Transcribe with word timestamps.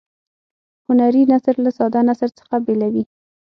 هنري 0.87 1.21
نثر 1.31 1.55
له 1.63 1.71
ساده 1.77 1.99
نثر 2.09 2.29
څخه 2.39 2.55
بیلوي. 2.65 3.03